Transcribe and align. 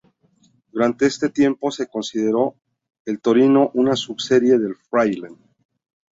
Durante 0.71 1.05
este 1.05 1.29
tiempo, 1.29 1.69
se 1.69 1.85
consideró 1.87 2.55
el 3.05 3.21
Torino 3.21 3.69
una 3.75 3.95
subserie 3.95 4.57
del 4.57 4.75
Fairlane. 4.89 5.37